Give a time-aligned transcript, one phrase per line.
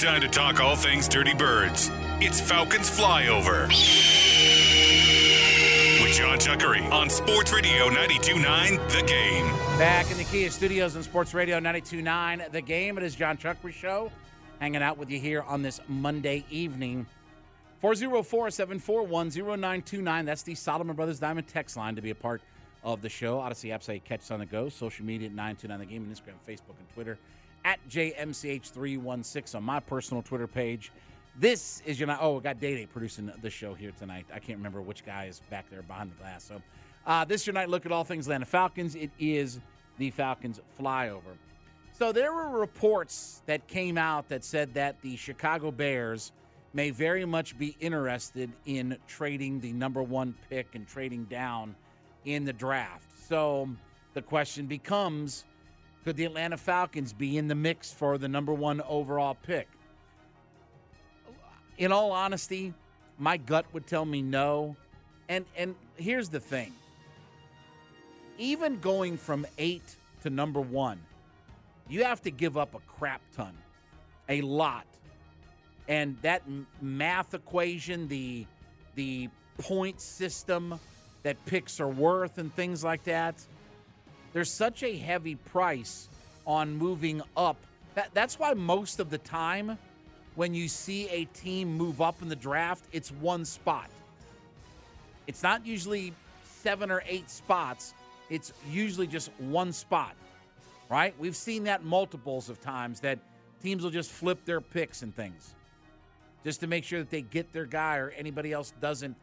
[0.00, 1.90] time to talk all things Dirty Birds.
[2.22, 3.68] It's Falcons Flyover.
[6.02, 9.44] With John Chuckery on Sports Radio 92.9 The Game.
[9.78, 12.96] Back in the Kia Studios and Sports Radio 92.9 The Game.
[12.96, 14.10] It is John Chuckery Show.
[14.58, 17.04] Hanging out with you here on this Monday evening.
[17.82, 20.24] 404-741-0929.
[20.24, 22.40] That's the Solomon Brothers Diamond text line to be a part
[22.84, 23.36] of the show.
[23.36, 24.70] Audacy app say catch on the go.
[24.70, 26.04] Social media at 929 The Game.
[26.04, 27.18] And Instagram, Facebook, and Twitter
[27.64, 30.92] at JMCH316 on my personal Twitter page.
[31.38, 32.18] This is your night.
[32.20, 34.26] Oh, we got Day Day producing the show here tonight.
[34.32, 36.44] I can't remember which guy is back there behind the glass.
[36.44, 36.60] So,
[37.06, 37.68] uh, this is your night.
[37.68, 38.94] Look at all things Atlanta Falcons.
[38.94, 39.60] It is
[39.98, 41.36] the Falcons flyover.
[41.92, 46.32] So, there were reports that came out that said that the Chicago Bears
[46.72, 51.74] may very much be interested in trading the number one pick and trading down
[52.24, 53.06] in the draft.
[53.28, 53.68] So,
[54.14, 55.44] the question becomes
[56.04, 59.68] could the Atlanta Falcons be in the mix for the number one overall pick?
[61.78, 62.74] In all honesty,
[63.18, 64.76] my gut would tell me no.
[65.28, 66.72] And and here's the thing.
[68.38, 70.98] Even going from eight to number one,
[71.88, 73.56] you have to give up a crap ton,
[74.28, 74.86] a lot.
[75.88, 76.42] And that
[76.80, 78.46] math equation, the
[78.94, 79.28] the
[79.58, 80.78] point system
[81.22, 83.34] that picks are worth and things like that,
[84.32, 86.08] there's such a heavy price
[86.46, 87.56] on moving up.
[87.94, 89.78] That, that's why most of the time
[90.36, 93.90] when you see a team move up in the draft, it's one spot.
[95.26, 96.12] It's not usually
[96.44, 97.94] seven or eight spots,
[98.28, 100.14] it's usually just one spot,
[100.88, 101.14] right?
[101.18, 103.18] We've seen that multiples of times that
[103.62, 105.54] teams will just flip their picks and things
[106.44, 109.16] just to make sure that they get their guy or anybody else doesn't,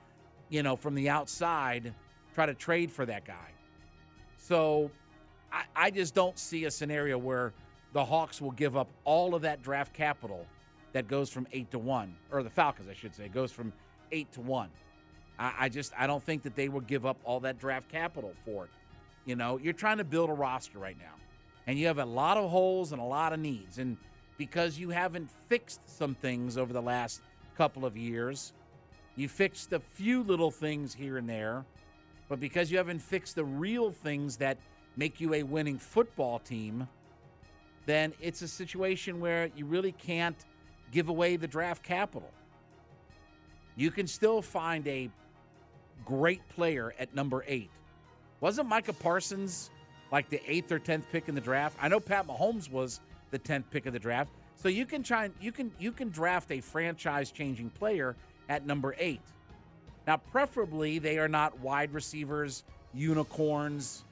[0.50, 1.94] you know, from the outside
[2.36, 3.57] try to trade for that guy.
[4.48, 4.90] So
[5.52, 7.52] I, I just don't see a scenario where
[7.92, 10.46] the Hawks will give up all of that draft capital
[10.94, 13.74] that goes from eight to one, or the Falcons, I should say, goes from
[14.14, 14.70] eight to one.
[15.38, 18.34] I, I just I don't think that they will give up all that draft capital
[18.46, 18.72] for it.
[19.26, 21.16] You know, you're trying to build a roster right now,
[21.68, 23.98] and you have a lot of holes and a lot of needs, and
[24.38, 27.22] because you haven't fixed some things over the last
[27.58, 28.54] couple of years,
[29.18, 31.66] you fixed a few little things here and there,
[32.30, 34.58] but because you haven't fixed the real things that
[34.96, 36.88] make you a winning football team,
[37.86, 40.46] then it's a situation where you really can't
[40.92, 42.30] give away the draft capital.
[43.76, 45.10] You can still find a
[46.06, 47.70] great player at number eight.
[48.40, 49.70] Wasn't Micah Parsons
[50.12, 51.78] like the eighth or tenth pick in the draft?
[51.82, 53.00] I know Pat Mahomes was
[53.32, 54.32] the tenth pick of the draft.
[54.56, 58.16] So you can try and you can you can draft a franchise changing player
[58.50, 59.22] at number eight.
[60.08, 64.06] Now, preferably they are not wide receivers, unicorns,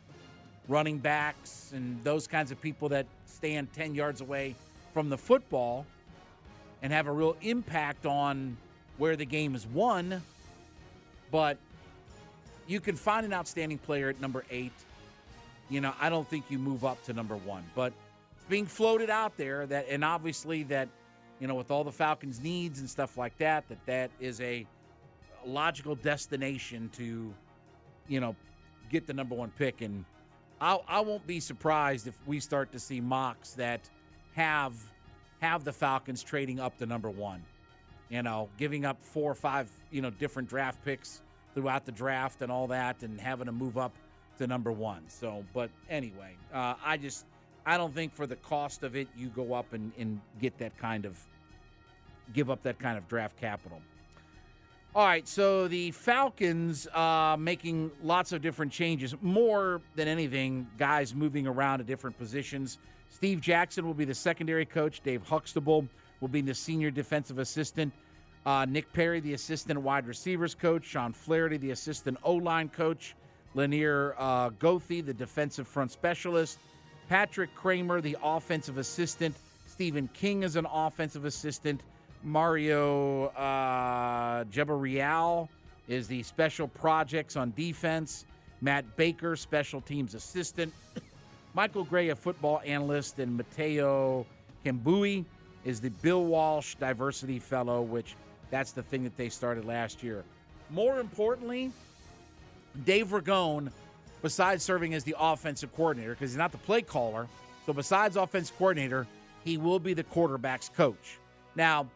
[0.68, 4.56] running backs, and those kinds of people that stand 10 yards away
[4.94, 5.86] from the football
[6.82, 8.58] and have a real impact on
[8.98, 10.22] where the game is won.
[11.32, 11.58] But
[12.68, 14.74] you can find an outstanding player at number eight.
[15.70, 17.94] You know, I don't think you move up to number one, but
[18.36, 20.90] it's being floated out there that, and obviously that,
[21.40, 24.66] you know, with all the Falcons' needs and stuff like that, that that is a
[25.46, 27.34] logical destination to,
[28.08, 28.36] you know,
[28.90, 29.82] get the number one pick.
[29.82, 30.06] And
[30.62, 33.90] I, I won't be surprised if we start to see mocks that
[34.34, 34.74] have
[35.42, 37.44] have the Falcons trading up to number one.
[38.10, 41.22] You know, giving up four or five, you know, different draft picks
[41.54, 43.94] throughout the draft and all that, and having to move up
[44.38, 45.04] to number one.
[45.08, 47.26] So, but anyway, uh, I just
[47.66, 50.78] I don't think for the cost of it you go up and, and get that
[50.78, 51.20] kind of
[52.34, 53.82] give up that kind of draft capital.
[54.96, 59.14] All right, so the Falcons uh, making lots of different changes.
[59.22, 62.78] More than anything, guys moving around to different positions.
[63.10, 65.02] Steve Jackson will be the secondary coach.
[65.04, 65.86] Dave Huxtable
[66.22, 67.92] will be the senior defensive assistant.
[68.46, 70.86] Uh, Nick Perry, the assistant wide receivers coach.
[70.86, 73.16] Sean Flaherty, the assistant O line coach.
[73.54, 76.60] Lanier uh, the defensive front specialist.
[77.10, 79.36] Patrick Kramer, the offensive assistant.
[79.66, 81.82] Stephen King is an offensive assistant.
[82.26, 85.48] Mario uh, Jeberaeel
[85.88, 88.26] is the special projects on defense.
[88.62, 90.74] Matt Baker, special teams assistant.
[91.54, 94.26] Michael Gray, a football analyst, and Mateo
[94.66, 95.24] Kambui
[95.64, 98.16] is the Bill Walsh Diversity Fellow, which
[98.50, 100.24] that's the thing that they started last year.
[100.72, 101.72] More importantly,
[102.86, 103.70] Dave Ragone,
[104.24, 107.28] besides serving as the offensive coordinator, because he's not the play caller,
[107.68, 109.06] so besides offensive coordinator,
[109.44, 111.20] he will be the quarterback's coach.
[111.56, 111.88] Now,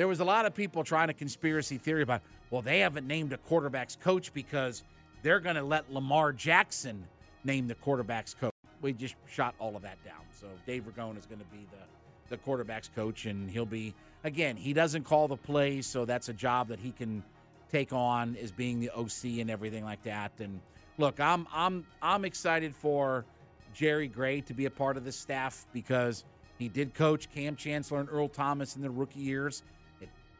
[0.00, 3.34] there was a lot of people trying to conspiracy theory about, well, they haven't named
[3.34, 4.82] a quarterback's coach because
[5.20, 7.04] they're going to let Lamar Jackson
[7.44, 8.54] name the quarterback's coach.
[8.80, 10.22] We just shot all of that down.
[10.32, 13.92] So Dave Ragone is going to be the, the quarterback's coach, and he'll be,
[14.24, 17.22] again, he doesn't call the plays, so that's a job that he can
[17.70, 20.32] take on as being the OC and everything like that.
[20.38, 20.62] And
[20.96, 23.26] look, I'm I'm I'm excited for
[23.74, 26.24] Jerry Gray to be a part of this staff because
[26.58, 29.62] he did coach Kam Chancellor and Earl Thomas in the rookie years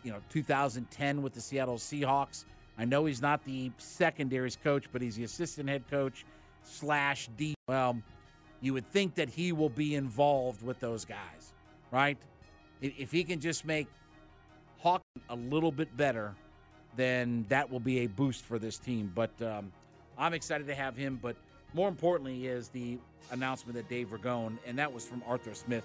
[0.02, 2.44] you know 2010 with the Seattle Seahawks.
[2.78, 6.24] I know he's not the secondaries coach, but he's the assistant head coach
[6.62, 7.54] slash D.
[7.68, 8.00] Well,
[8.60, 11.54] you would think that he will be involved with those guys,
[11.90, 12.18] right?
[12.80, 13.86] If he can just make
[14.78, 16.34] Hawk a little bit better,
[16.96, 19.12] then that will be a boost for this team.
[19.14, 19.72] But um,
[20.18, 21.18] I'm excited to have him.
[21.20, 21.36] But
[21.74, 22.98] more importantly, is the
[23.30, 25.84] announcement that Dave Ragone, and that was from Arthur Smith,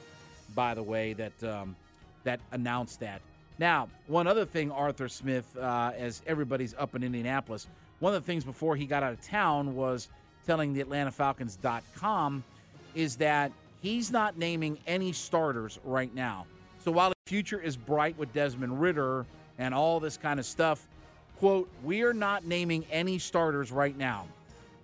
[0.54, 1.76] by the way, that um,
[2.24, 3.22] that announced that.
[3.58, 7.68] Now, one other thing, Arthur Smith, uh, as everybody's up in Indianapolis,
[8.00, 10.10] one of the things before he got out of town was
[10.46, 12.44] telling the AtlantaFalcons.com
[12.94, 16.46] is that he's not naming any starters right now.
[16.84, 19.26] So while the future is bright with Desmond Ridder
[19.58, 20.86] and all this kind of stuff,
[21.40, 24.28] quote, we are not naming any starters right now.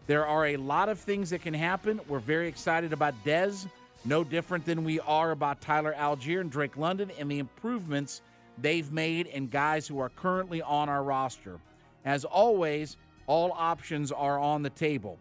[0.07, 1.99] There are a lot of things that can happen.
[2.07, 3.67] We're very excited about Dez,
[4.03, 8.21] no different than we are about Tyler Allgeier and Drake London and the improvements
[8.57, 11.59] they've made and guys who are currently on our roster.
[12.05, 15.17] As always, all options are on the table.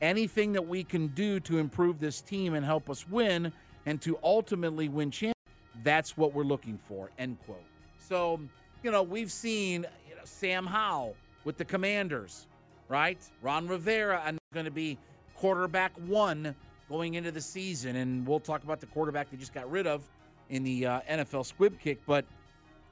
[0.00, 3.52] Anything that we can do to improve this team and help us win
[3.86, 5.34] and to ultimately win championships,
[5.82, 7.10] that's what we're looking for.
[7.18, 7.62] End quote.
[7.98, 8.40] So,
[8.82, 12.46] you know, we've seen you know, Sam Howell with the Commanders,
[12.88, 13.18] right?
[13.42, 14.98] Ron Rivera, I'm going to be
[15.36, 16.54] quarterback one
[16.88, 20.02] going into the season, and we'll talk about the quarterback they just got rid of
[20.48, 21.98] in the uh, NFL squib kick.
[22.06, 22.24] But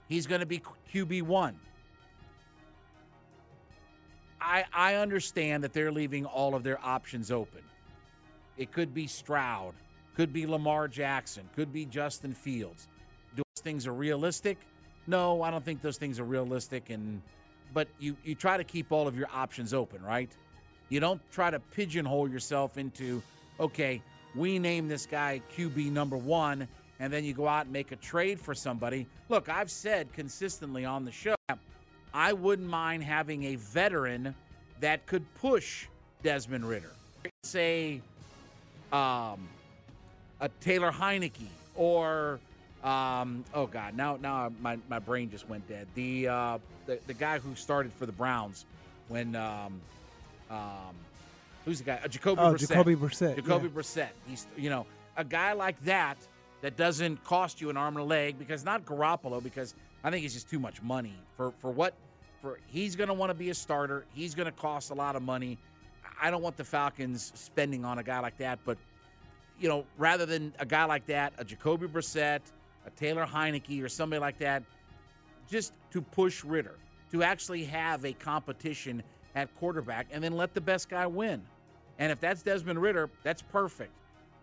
[0.09, 0.63] he's going to be
[0.93, 1.55] QB1.
[4.41, 7.63] I, I understand that they're leaving all of their options open.
[8.57, 9.75] It could be Stroud,
[10.15, 12.89] could be Lamar Jackson, could be Justin Fields.
[13.37, 14.59] Do those things are realistic?
[15.07, 16.91] No, I don't think those things are realistic.
[16.91, 17.23] And
[17.73, 20.31] but you you try to keep all of your options open, right?
[20.89, 23.23] You don't try to pigeonhole yourself into
[23.61, 24.03] okay,
[24.35, 26.69] we name this guy QB number one,
[27.01, 29.07] and then you go out and make a trade for somebody.
[29.29, 31.35] Look, I've said consistently on the show,
[32.13, 34.35] I wouldn't mind having a veteran
[34.81, 35.87] that could push
[36.23, 36.93] Desmond Ridder.
[37.45, 38.01] Say,
[38.93, 39.49] um,
[40.41, 42.41] a Taylor Heinicke or
[42.83, 45.87] um, oh god, now now my, my brain just went dead.
[45.95, 48.67] The, uh, the the guy who started for the Browns
[49.09, 49.81] when um,
[50.49, 50.95] um,
[51.65, 52.01] who's the guy?
[52.05, 52.69] Uh, Jacoby oh, Brissett.
[52.69, 53.37] Jacoby Brissett.
[53.37, 53.81] Jacoby yeah.
[53.81, 54.09] Brissett.
[54.29, 54.87] He's you know
[55.17, 56.19] a guy like that
[56.61, 60.23] that doesn't cost you an arm and a leg because not Garoppolo because I think
[60.23, 61.95] he's just too much money for for what
[62.41, 64.05] for he's going to want to be a starter.
[64.15, 65.59] He's going to cost a lot of money.
[66.21, 68.79] I don't want the Falcons spending on a guy like that, but
[69.61, 72.41] you know, rather than a guy like that, a Jacoby Brissett,
[72.87, 74.63] a Taylor Heinicke, or somebody like that,
[75.51, 76.77] just to push Ridder
[77.11, 79.03] to actually have a competition
[79.35, 81.43] at quarterback, and then let the best guy win.
[81.99, 83.93] And if that's Desmond Ridder, that's perfect.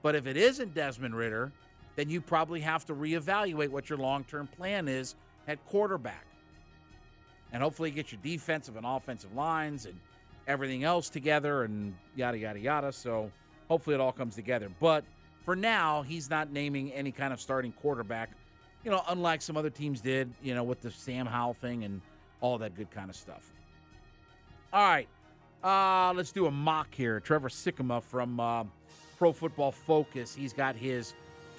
[0.01, 1.51] But if it isn't Desmond Ridder,
[1.96, 5.16] then you probably have to reevaluate what your long term plan is
[5.48, 6.25] at quarterback.
[7.52, 9.98] And hopefully get your defensive and offensive lines and
[10.48, 12.92] everything else together and yada, yada, yada.
[12.92, 13.32] So
[13.70, 14.70] hopefully it all comes together.
[14.80, 15.06] But
[15.44, 18.32] for now, he's not naming any kind of starting quarterback,
[18.84, 22.02] you know, unlike some other teams did, you know, with the Sam Howell thing and
[22.42, 23.54] all that good kind of stuff.
[24.74, 25.08] All right.
[25.64, 27.20] Uh, let's do a mock here.
[27.20, 28.66] Trevor Sikkema from uh,
[29.18, 30.36] Pro Football Focus.
[30.36, 31.14] He's got his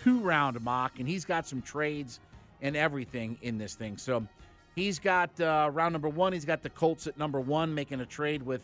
[0.06, 2.20] two round mock, and he's got some trades
[2.62, 3.96] and everything in this thing.
[3.96, 4.24] So
[4.76, 6.32] he's got uh, round number one.
[6.32, 8.62] He's got the Colts at number one, making a trade with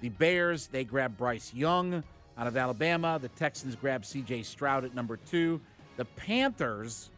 [0.00, 0.68] the Bears.
[0.68, 2.04] They grab Bryce Young
[2.38, 3.18] out of Alabama.
[3.20, 5.60] The Texans grab CJ Stroud at number two.
[5.96, 7.10] The Panthers,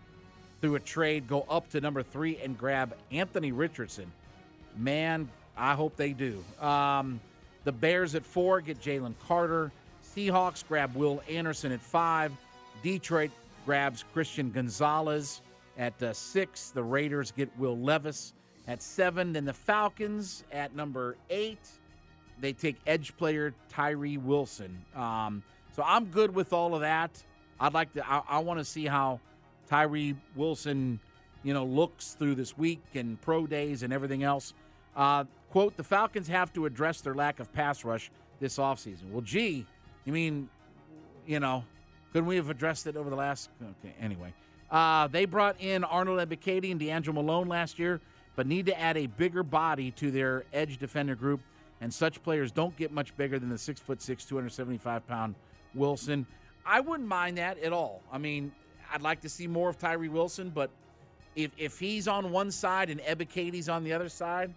[0.62, 4.10] through a trade, go up to number three and grab Anthony Richardson.
[4.78, 6.42] Man, I hope they do.
[6.62, 7.20] Um,
[7.64, 9.70] the Bears at four get Jalen Carter.
[10.14, 12.32] Seahawks grab Will Anderson at five.
[12.82, 13.30] Detroit
[13.66, 15.42] grabs Christian Gonzalez
[15.76, 16.70] at uh, six.
[16.70, 18.32] The Raiders get Will Levis
[18.66, 19.32] at seven.
[19.32, 21.68] Then the Falcons at number eight.
[22.40, 24.84] They take edge player Tyree Wilson.
[24.94, 25.42] Um,
[25.74, 27.22] so I'm good with all of that.
[27.58, 28.08] I'd like to.
[28.08, 29.20] I, I want to see how
[29.68, 31.00] Tyree Wilson,
[31.42, 34.54] you know, looks through this week and pro days and everything else.
[34.94, 39.10] Uh, quote: The Falcons have to address their lack of pass rush this offseason.
[39.10, 39.66] Well, gee,
[40.04, 40.50] you mean,
[41.26, 41.64] you know,
[42.16, 43.50] couldn't we have addressed it over the last?
[43.62, 44.32] Okay, anyway.
[44.70, 48.00] Uh, they brought in Arnold Ebiketie and DeAngelo Malone last year,
[48.36, 51.40] but need to add a bigger body to their edge defender group.
[51.82, 55.34] And such players don't get much bigger than the six foot six, 275 pound
[55.74, 56.26] Wilson.
[56.64, 58.00] I wouldn't mind that at all.
[58.10, 58.50] I mean,
[58.90, 60.70] I'd like to see more of Tyree Wilson, but
[61.34, 64.54] if if he's on one side and Ebiketie's on the other side,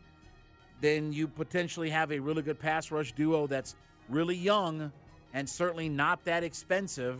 [0.79, 3.75] then you potentially have a really good pass rush duo that's
[4.07, 4.93] really young
[5.33, 7.19] and certainly not that expensive.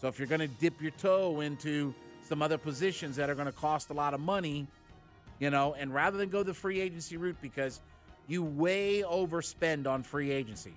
[0.00, 3.46] So if you're going to dip your toe into some other positions that are going
[3.46, 4.66] to cost a lot of money,
[5.38, 7.80] you know, and rather than go the free agency route because
[8.26, 10.72] you way overspend on free agency.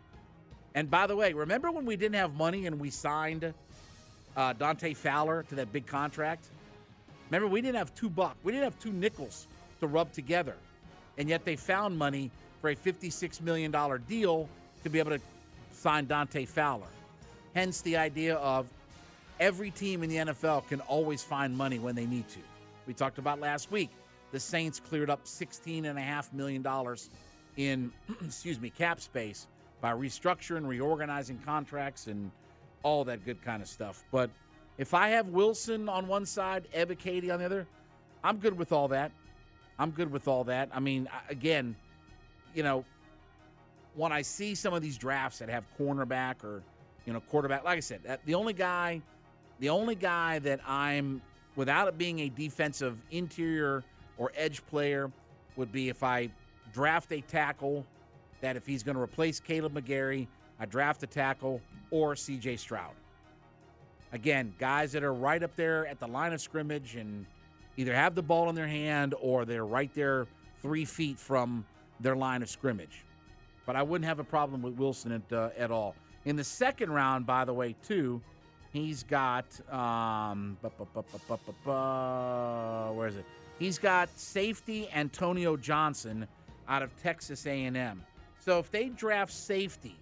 [0.75, 3.53] And by the way, remember when we didn't have money and we signed
[4.35, 6.47] uh, Dante Fowler to that big contract?
[7.29, 9.47] Remember, we didn't have two bucks, we didn't have two nickels
[9.79, 10.55] to rub together,
[11.17, 13.73] and yet they found money for a $56 million
[14.07, 14.49] deal
[14.83, 15.19] to be able to
[15.71, 16.87] sign Dante Fowler.
[17.53, 18.67] Hence the idea of
[19.39, 22.39] every team in the NFL can always find money when they need to.
[22.85, 23.89] We talked about last week.
[24.31, 26.65] The Saints cleared up $16.5 million
[27.57, 27.91] in,
[28.25, 29.47] excuse me, cap space
[29.81, 32.31] by restructuring, reorganizing contracts, and
[32.83, 34.03] all that good kind of stuff.
[34.11, 34.29] But
[34.77, 37.67] if I have Wilson on one side, Ebiketie on the other,
[38.23, 39.11] I'm good with all that.
[39.77, 40.69] I'm good with all that.
[40.73, 41.75] I mean, again,
[42.53, 42.85] you know,
[43.95, 46.63] when I see some of these drafts that have cornerback or,
[47.05, 49.01] you know, quarterback, like I said, the only guy,
[49.63, 51.21] the only guy that I'm,
[51.55, 53.85] without it being a defensive interior
[54.17, 55.09] or edge player,
[55.55, 56.31] would be if I
[56.73, 57.85] draft a tackle
[58.41, 60.27] that if he's going to replace Kaleb McGary,
[60.59, 62.91] I draft a tackle or CJ Stroud.
[64.11, 67.25] Again, guys that are right up there at the line of scrimmage and
[67.77, 70.27] either have the ball in their hand or they're right there
[70.61, 71.65] three feet from
[72.01, 73.05] their line of scrimmage.
[73.65, 75.95] But I wouldn't have a problem with Wilson at, uh, at all.
[76.25, 78.21] In the second round, by the way, too,
[78.73, 80.71] he's got um, where
[83.07, 83.25] is it?
[83.59, 86.27] He's got safety Antonio Johnson
[86.67, 88.03] out of Texas A&M.
[88.39, 89.95] So if they draft safety,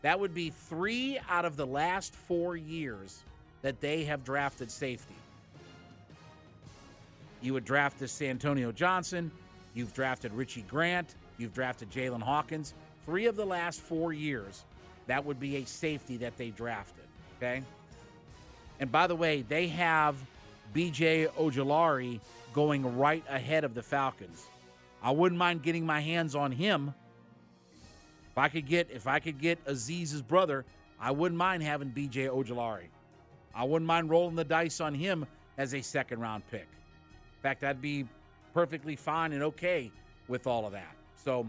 [0.00, 3.22] that would be three out of the last four years
[3.60, 5.14] that they have drafted safety.
[7.42, 9.30] You would draft this Antonio Johnson.
[9.74, 11.14] You've drafted Richie Grant.
[11.38, 12.74] You've drafted Jaylinn Hawkins.
[13.04, 14.64] Three of the last four years,
[15.08, 17.04] that would be a safety that they drafted.
[17.42, 17.62] Okay.
[18.78, 20.14] And by the way, they have
[20.72, 22.20] BJ Ojulari
[22.52, 24.46] going right ahead of the Falcons.
[25.02, 26.94] I wouldn't mind getting my hands on him.
[28.30, 30.64] If I could get if I could get Azeez's brother,
[31.00, 32.86] I wouldn't mind having BJ Ojulari.
[33.52, 35.26] I wouldn't mind rolling the dice on him
[35.58, 36.68] as a second round pick.
[36.68, 38.06] In fact, I'd be
[38.54, 39.90] perfectly fine and okay
[40.28, 40.94] with all of that.
[41.16, 41.48] So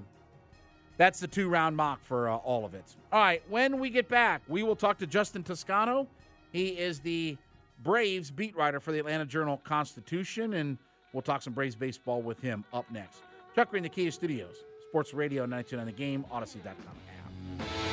[0.98, 2.96] that's the two round mock for uh, all of it.
[3.12, 6.08] All right, when we get back, we will talk to Justin Toscano.
[6.52, 7.38] He is the
[7.84, 10.78] Braves beat writer for the Atlanta Journal Constitution, and
[11.12, 13.22] we'll talk some Braves baseball with him up next.
[13.56, 14.58] Chuck Green, the Kia Studios,
[14.90, 17.93] Sports Radio 929 The Game, Audacy.com app.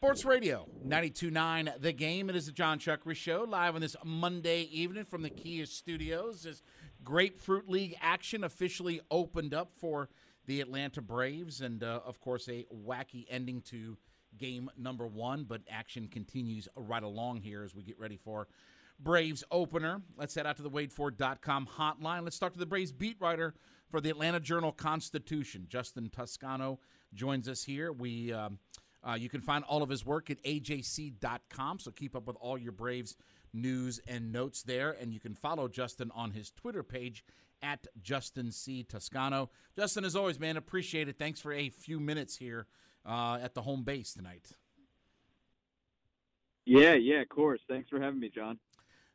[0.00, 2.30] Sports Radio 92.9 The Game.
[2.30, 6.46] It is the John Chuckery Show live on this Monday evening from the Kia Studios.
[6.46, 6.62] As
[7.02, 10.08] Grapefruit League action officially opened up for
[10.46, 13.98] the Atlanta Braves, and uh, of course, a wacky ending to
[14.36, 15.42] game number one.
[15.42, 18.46] But action continues right along here as we get ready for
[19.00, 20.02] Braves opener.
[20.16, 22.22] Let's head out to the WadeFord.com hotline.
[22.22, 23.52] Let's talk to the Braves beat writer
[23.90, 25.66] for the Atlanta Journal Constitution.
[25.68, 26.78] Justin Toscano
[27.14, 27.90] joins us here.
[27.90, 28.32] We.
[28.32, 28.60] Um,
[29.06, 32.58] uh, you can find all of his work at ajc.com, so keep up with all
[32.58, 33.16] your Braves
[33.52, 34.90] news and notes there.
[34.90, 37.24] And you can follow Justin on his Twitter page
[37.62, 38.82] at Justin C.
[38.82, 39.50] Toscano.
[39.76, 41.18] Justin, as always, man, appreciate it.
[41.18, 42.66] Thanks for a few minutes here
[43.06, 44.52] uh, at the home base tonight.
[46.64, 47.60] Yeah, yeah, of course.
[47.68, 48.58] Thanks for having me, John.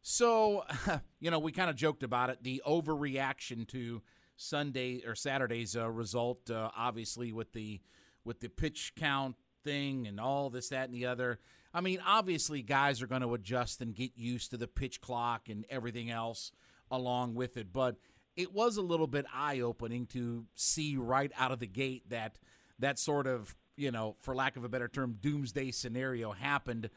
[0.01, 0.63] So,
[1.19, 4.01] you know, we kind of joked about it the overreaction to
[4.35, 7.79] Sunday or Saturday's uh, result, uh, obviously, with the
[8.25, 11.39] with the pitch count thing and all this, that, and the other.
[11.73, 15.49] I mean, obviously, guys are going to adjust and get used to the pitch clock
[15.49, 16.51] and everything else
[16.91, 17.73] along with it.
[17.73, 17.97] But
[18.35, 22.37] it was a little bit eye opening to see right out of the gate that
[22.79, 26.89] that sort of, you know, for lack of a better term, doomsday scenario happened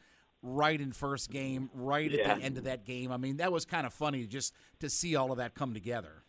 [0.43, 2.21] right in first game, right yeah.
[2.21, 3.11] at the end of that game.
[3.11, 6.23] I mean, that was kind of funny just to see all of that come together.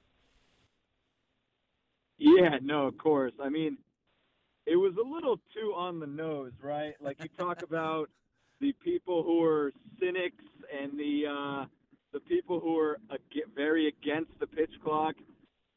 [2.19, 3.33] Yeah, no, of course.
[3.43, 3.79] I mean,
[4.69, 6.95] it was a little too on the nose, right?
[7.01, 8.11] Like you talk about
[8.61, 11.65] the people who are cynics and the uh,
[12.13, 15.15] the people who are ag- very against the pitch clock.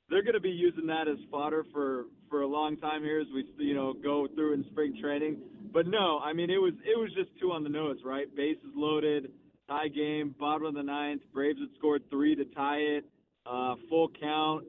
[0.09, 3.27] They're going to be using that as fodder for for a long time here as
[3.33, 5.37] we you know go through in spring training.
[5.73, 8.33] But no, I mean it was it was just too on the nose, right?
[8.35, 9.31] Bases loaded,
[9.69, 11.21] tie game, bottom of the ninth.
[11.33, 13.05] Braves had scored three to tie it,
[13.45, 14.65] uh, full count,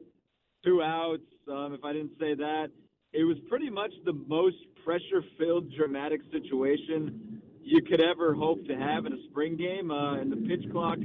[0.63, 1.23] two outs.
[1.51, 2.69] Um, if I didn't say that,
[3.13, 9.05] it was pretty much the most pressure-filled, dramatic situation you could ever hope to have
[9.05, 10.97] in a spring game, uh, and the pitch clock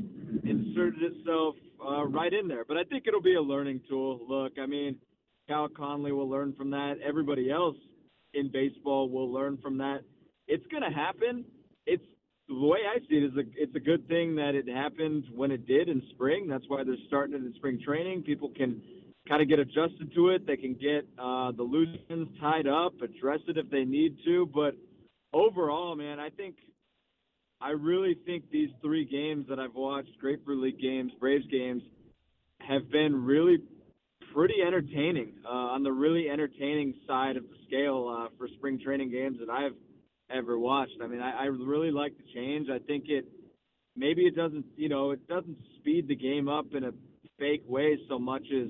[0.45, 1.55] inserted itself
[1.87, 2.65] uh, right in there.
[2.67, 4.21] But I think it'll be a learning tool.
[4.29, 4.97] Look, I mean,
[5.49, 6.95] Cal Conley will learn from that.
[7.07, 7.77] Everybody else
[8.35, 10.01] in baseball will learn from that.
[10.49, 11.45] It's going to happen.
[11.87, 12.03] It's
[12.49, 15.51] the way I see it is a, it's a good thing that it happened when
[15.51, 16.49] it did in spring.
[16.49, 18.23] That's why they're starting it in spring training.
[18.23, 18.83] People can
[19.29, 20.47] kind of get adjusted to it.
[20.47, 24.47] They can get uh, the loose ends tied up, address it if they need to.
[24.47, 24.75] But
[25.33, 26.57] overall, man, I think
[27.61, 31.83] I really think these three games that I've watched, Grapefruit League games, Braves games,
[32.61, 33.59] have been really
[34.33, 39.11] pretty entertaining uh, on the really entertaining side of the scale uh, for spring training
[39.11, 39.75] games that I've
[40.31, 40.99] ever watched.
[41.03, 42.69] I mean, I, I really like the change.
[42.71, 43.27] I think it
[43.97, 46.93] maybe it doesn't, you know, it doesn't speed the game up in a
[47.39, 48.69] fake way so much as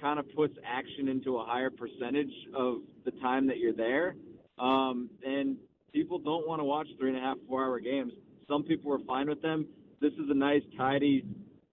[0.00, 4.14] kind of puts action into a higher percentage of the time that you're there.
[4.58, 5.56] Um, and
[5.92, 8.12] people don't want to watch three and a half, four hour games.
[8.48, 9.66] Some people are fine with them.
[10.00, 11.24] This is a nice, tidy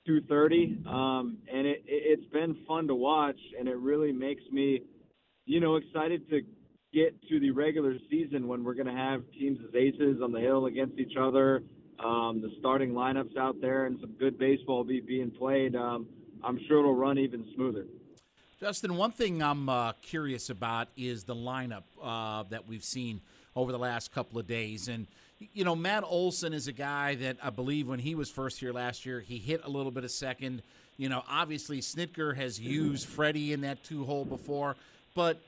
[0.05, 4.81] 230, um, and it, it, it's been fun to watch, and it really makes me,
[5.45, 6.41] you know, excited to
[6.93, 10.39] get to the regular season when we're going to have teams as aces on the
[10.39, 11.63] hill against each other,
[12.03, 15.75] um, the starting lineups out there, and some good baseball be being played.
[15.75, 16.07] Um,
[16.43, 17.85] I'm sure it'll run even smoother.
[18.59, 23.21] Justin, one thing I'm uh, curious about is the lineup uh, that we've seen
[23.55, 24.87] over the last couple of days.
[24.87, 25.05] And,
[25.53, 28.73] you know, Matt Olson is a guy that I believe when he was first here
[28.73, 30.63] last year, he hit a little bit of second.
[30.97, 34.75] You know, obviously, Snitker has used Freddie in that two hole before.
[35.13, 35.39] But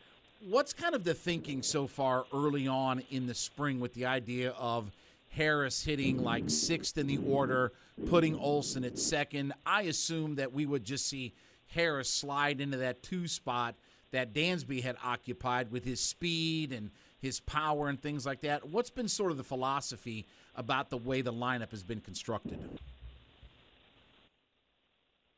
[0.47, 4.51] what's kind of the thinking so far early on in the spring with the idea
[4.51, 4.91] of
[5.29, 7.71] Harris hitting like sixth in the order,
[8.07, 9.53] putting Olson at second?
[9.65, 11.33] I assume that we would just see
[11.69, 13.75] Harris slide into that two spot
[14.11, 18.67] that Dansby had occupied with his speed and his power and things like that.
[18.67, 22.79] What's been sort of the philosophy about the way the lineup has been constructed?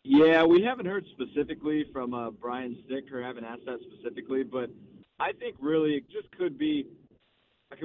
[0.04, 4.70] Yeah, we haven't heard specifically from uh, Brian Snitker or haven't asked that specifically, but
[5.20, 6.88] I think really it just could be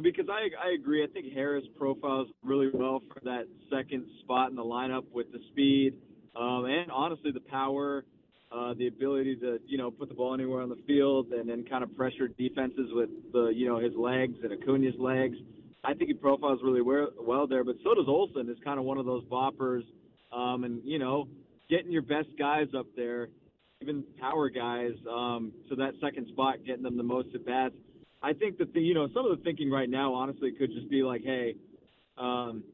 [0.02, 1.04] because I I agree.
[1.04, 5.40] I think Harris profiles really well for that second spot in the lineup with the
[5.50, 5.94] speed
[6.34, 8.04] um, and honestly the power,
[8.52, 11.64] uh, the ability to you know put the ball anywhere on the field and then
[11.64, 15.36] kind of pressure defenses with the you know his legs and Acuna's legs.
[15.84, 18.48] I think he profiles really well, there, but so does Olson.
[18.48, 19.82] Is kind of one of those boppers,
[20.32, 21.28] um, and you know
[21.68, 23.28] getting your best guys up there,
[23.82, 27.74] even power guys, um, to that second spot, getting them the most at bats.
[28.22, 30.88] I think that the you know some of the thinking right now, honestly, could just
[30.90, 31.54] be like, hey,
[32.18, 32.64] um,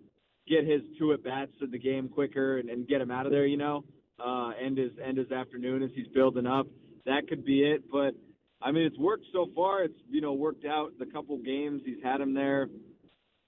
[0.49, 3.33] get his two at bats in the game quicker and, and get him out of
[3.33, 3.47] there.
[3.47, 3.85] You know,
[4.19, 6.67] uh, end his end his afternoon as he's building up.
[7.07, 8.15] That could be it, but
[8.61, 9.83] I mean, it's worked so far.
[9.83, 12.69] It's you know worked out the couple games he's had him there.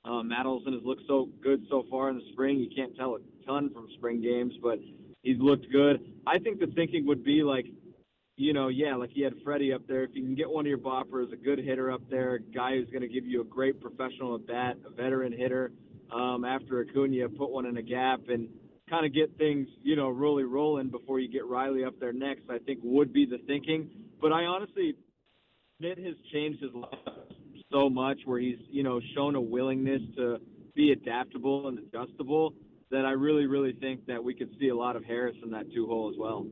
[0.05, 2.59] Uh, Matt Olson has looked so good so far in the spring.
[2.59, 4.79] You can't tell a ton from spring games, but
[5.25, 6.05] He's looked good.
[6.27, 7.65] I think the thinking would be like,
[8.37, 10.05] you know, yeah, like he had Freddie up there.
[10.05, 12.77] If you can get one of your boppers, a good hitter up there, a guy
[12.77, 15.73] who's going to give you a great professional at bat, a veteran hitter,
[16.13, 18.49] um, after Acuna, put one in a gap and
[18.89, 22.43] kind of get things, you know, really rolling before you get Riley up there next,
[22.51, 23.91] I think would be the thinking.
[24.21, 24.95] But I honestly,
[25.79, 27.17] Schmidt has changed his life
[27.73, 30.39] so much where he's, you know, shown a willingness to
[30.75, 32.55] be adaptable and adjustable
[32.91, 35.73] that I really, really think that we could see a lot of Harris in that
[35.73, 36.47] two hole as well.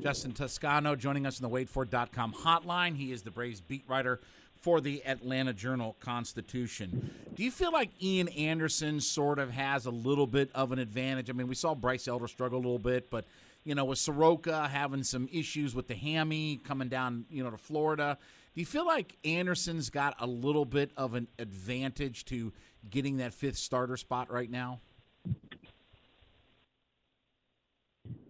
[0.00, 2.96] Justin Toscano joining us on the WadeFord.com hotline.
[2.96, 4.20] He is the Braves beat writer
[4.60, 7.10] for the Atlanta Journal Constitution.
[7.34, 11.30] Do you feel like Ian Anderson sort of has a little bit of an advantage?
[11.30, 13.24] I mean, we saw Bryce Elder struggle a little bit, but
[13.64, 17.58] you know, with Soroka having some issues with the hammy coming down, you know, to
[17.58, 18.18] Florida,
[18.54, 22.52] do you feel like Anderson's got a little bit of an advantage to
[22.88, 24.80] getting that fifth starter spot right now?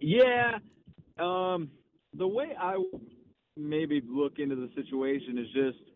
[0.00, 0.58] Yeah.
[1.18, 1.70] Um,
[2.14, 2.82] the way I
[3.56, 5.87] maybe look into the situation is just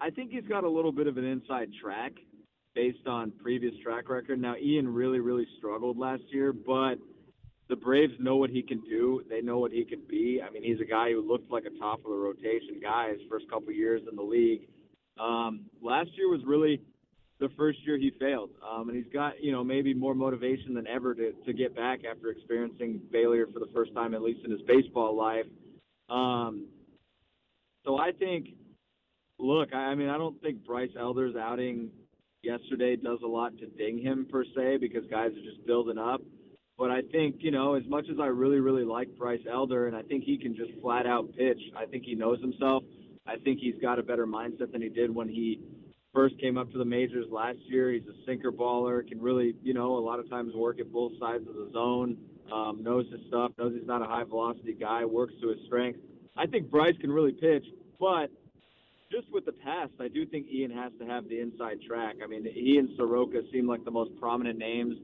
[0.00, 2.12] I think he's got a little bit of an inside track
[2.74, 4.40] based on previous track record.
[4.40, 6.96] Now Ian really really struggled last year, but
[7.68, 9.22] the Braves know what he can do.
[9.28, 10.40] They know what he can be.
[10.46, 13.20] I mean, he's a guy who looked like a top of the rotation guy his
[13.28, 14.68] first couple years in the league.
[15.20, 16.80] Um, last year was really
[17.40, 18.50] the first year he failed.
[18.68, 22.00] Um, and he's got, you know, maybe more motivation than ever to, to get back
[22.04, 25.46] after experiencing failure for the first time, at least in his baseball life.
[26.08, 26.66] Um,
[27.84, 28.48] so I think,
[29.38, 31.90] look, I, mean, I don't think Bryce Elder's outing
[32.42, 36.20] yesterday does a lot to ding him per se because guys are just building up.
[36.78, 39.96] But I think, you know, as much as I really, really like Bryce Elder and
[39.96, 42.84] I think he can just flat out pitch, I think he knows himself.
[43.26, 45.60] I think he's got a better mindset than he did when he
[46.14, 47.90] first came up to the majors last year.
[47.90, 51.12] He's a sinker baller, can really, you know, a lot of times work at both
[51.18, 52.16] sides of the zone,
[52.52, 55.98] um, knows his stuff, knows he's not a high velocity guy, works to his strength.
[56.36, 57.64] I think Bryce can really pitch,
[57.98, 58.30] but
[59.10, 62.16] just with the past, I do think Ian has to have the inside track.
[62.22, 64.96] I mean, he and Soroka seem like the most prominent names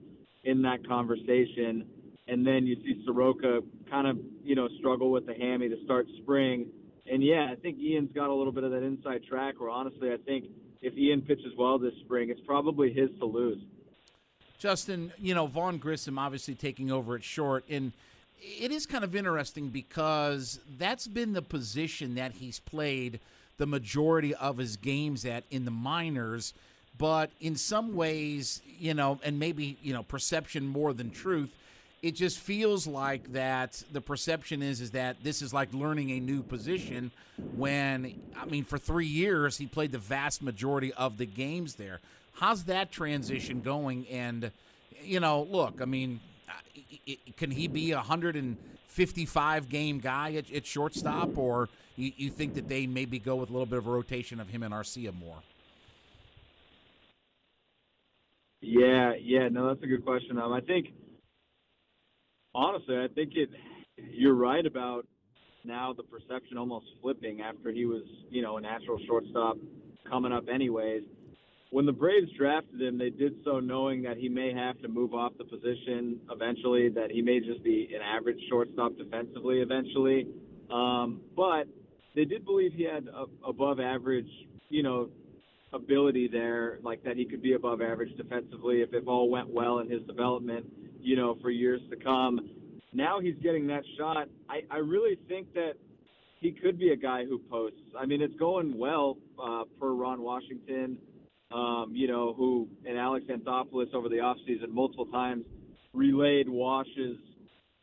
[0.45, 1.87] in that conversation.
[2.27, 6.07] And then you see Soroka kind of, you know, struggle with the hammy to start
[6.23, 6.67] spring.
[7.11, 10.11] And yeah, I think Ian's got a little bit of that inside track where honestly,
[10.13, 10.45] I think–
[10.85, 13.59] if Ian pitches well this spring, it's probably his to lose.
[14.59, 17.93] Justin, you know, Vaughn Grissom obviously taking over at short, and
[18.39, 23.19] it is kind of interesting because that's been the position that he's played
[23.59, 26.55] the majority of his games at in the minors.
[26.97, 31.51] But in some ways, you know, and maybe, you know, perception more than truth,
[32.05, 36.21] it just feels like that the perception is is that this is like learning a
[36.21, 37.11] new position
[37.57, 42.01] when I mean for 3 years he played the vast majority of the games there.
[42.35, 44.51] How's that transition going and
[45.03, 46.21] you know, look, I mean
[47.39, 52.69] can he be a 155 game guy at, at shortstop or you, you think that
[52.69, 55.39] they maybe go with a little bit of a rotation of him and Arcia more?
[58.61, 60.39] Yeah, yeah, no, that's a good question.
[60.39, 60.89] Um, I think
[62.55, 63.51] honestly, I think it.
[63.97, 65.07] You're right about
[65.65, 69.57] now the perception almost flipping after he was, you know, a natural shortstop
[70.09, 71.03] coming up anyways.
[71.71, 75.15] When the Braves drafted him, they did so knowing that he may have to move
[75.15, 80.27] off the position eventually, that he may just be an average shortstop defensively eventually.
[80.73, 81.67] Um, but
[82.15, 84.31] they did believe he had a, above average,
[84.69, 85.09] you know,
[85.73, 89.81] ability there, like that he could be above average defensively if it all went well
[89.81, 90.65] in his development,
[91.01, 92.49] you know, for years to come.
[92.93, 94.29] Now he's getting that shot.
[94.49, 95.73] I, I really think that
[96.41, 97.81] he could be a guy who posts.
[97.99, 100.99] I mean, it's going well uh, per Ron Washington,
[101.53, 105.45] um, you know, who and Alex Anthopoulos over the offseason multiple times
[105.93, 107.17] relayed Wash's,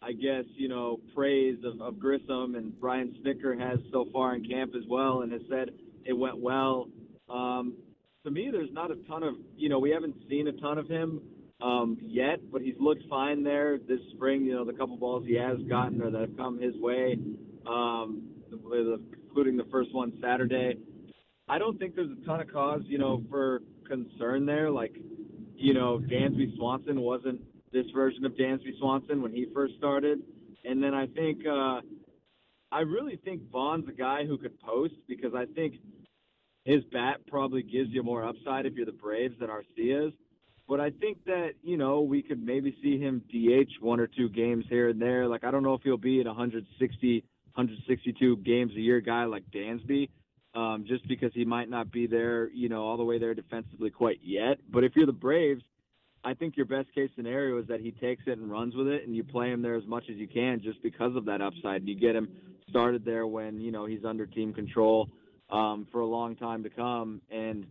[0.02, 4.44] I guess, you know, praise of, of Grissom, and Brian Snitker has so far in
[4.44, 5.70] camp as well, and has said
[6.06, 6.88] it went well.
[7.30, 7.76] Um,
[8.26, 10.88] to me, there's not a ton of, you know, we haven't seen a ton of
[10.88, 11.22] him
[11.62, 14.44] um, yet, but he's looked fine there this spring.
[14.44, 17.18] You know, the couple balls he has gotten or that have come his way,
[17.68, 20.78] um, including the first one Saturday.
[21.48, 24.72] I don't think there's a ton of cause, you know, for concern there.
[24.72, 24.96] Like,
[25.56, 30.20] you know, Dansby Swanson wasn't this version of Dansby Swanson when he first started,
[30.66, 31.82] and then I think uh,
[32.72, 35.76] I really think Vaughn's a guy who could post because I think
[36.64, 40.14] his bat probably gives you more upside if you're the Braves than Arcia's.
[40.68, 44.30] But I think that, you know, we could maybe see him DH one or two
[44.30, 45.28] games here and there.
[45.28, 49.44] Like, I don't know if he'll be at 160, 162 games a year guy like
[49.54, 50.10] Dansby,
[50.56, 53.90] um, just because he might not be there, you know, all the way there defensively
[53.90, 54.60] quite yet.
[54.70, 55.64] But if you're the Braves,
[56.24, 59.06] I think your best case scenario is that he takes it and runs with it,
[59.06, 61.88] and you play him there as much as you can just because of that upside.
[61.88, 62.30] You get him
[62.70, 65.10] started there when, you know, he's under team control
[65.50, 67.22] um, for a long time to come.
[67.32, 67.66] And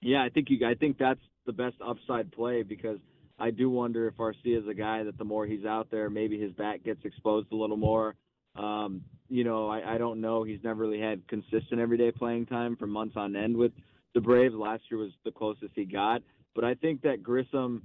[0.00, 2.98] yeah, I think you, I think that's the best upside play because
[3.38, 6.40] I do wonder if Arcia is a guy that the more he's out there, maybe
[6.40, 8.14] his bat gets exposed a little more.
[8.56, 10.44] Um, you know, I, I don't know.
[10.44, 13.72] He's never really had consistent everyday playing time for months on end with
[14.14, 14.54] the Braves.
[14.54, 16.22] Last year was the closest he got.
[16.56, 17.82] But I think that Grissom,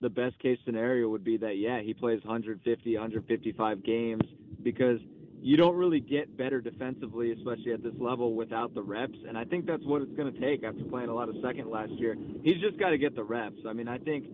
[0.00, 4.22] the best case scenario would be that, yeah, he plays 150, 155 games
[4.62, 4.98] because–
[5.42, 9.18] you don't really get better defensively, especially at this level, without the reps.
[9.28, 11.68] And I think that's what it's going to take after playing a lot of second
[11.68, 12.16] last year.
[12.44, 13.58] He's just got to get the reps.
[13.68, 14.26] I mean, I think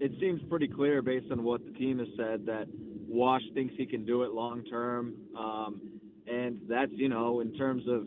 [0.00, 2.66] it seems pretty clear based on what the team has said that
[3.06, 5.14] Wash thinks he can do it long term.
[5.38, 5.82] Um,
[6.26, 8.06] and that's, you know, in terms of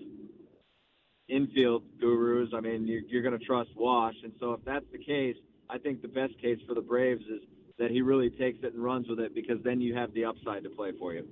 [1.30, 4.16] infield gurus, I mean, you're, you're going to trust Wash.
[4.24, 5.36] And so if that's the case,
[5.70, 7.42] I think the best case for the Braves is
[7.78, 10.64] that he really takes it and runs with it because then you have the upside
[10.64, 11.28] to play for you.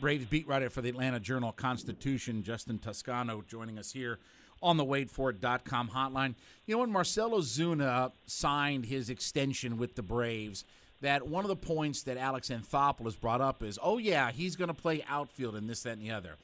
[0.00, 4.18] Braves beat writer for the Atlanta Journal Constitution, Justin Toscano, joining us here
[4.62, 6.34] on the waitforit.com hotline.
[6.66, 10.64] You know, when Marcell Ozuna signed his extension with the Braves,
[11.00, 14.68] that one of the points that Alex Anthopoulos brought up is, oh, yeah, he's going
[14.68, 16.36] to play outfield and this, that, and the other.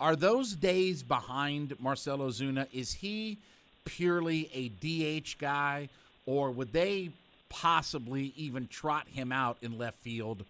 [0.00, 2.66] Are those days behind Marcell Ozuna?
[2.72, 3.38] Is he
[3.84, 5.88] purely a DH guy,
[6.26, 7.10] or would they
[7.50, 10.44] possibly even trot him out in left field,